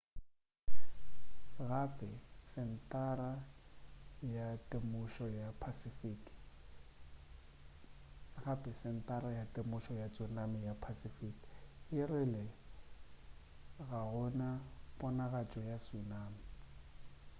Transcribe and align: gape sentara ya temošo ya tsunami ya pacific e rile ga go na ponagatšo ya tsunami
gape 1.69 2.09
sentara 8.83 9.33
ya 9.35 9.45
temošo 9.53 9.93
ya 10.01 10.07
tsunami 10.13 10.59
ya 10.67 10.73
pacific 10.83 11.35
e 11.99 12.01
rile 12.09 12.45
ga 13.89 13.99
go 14.11 14.25
na 14.39 14.49
ponagatšo 14.99 15.61
ya 15.71 15.77
tsunami 15.85 16.43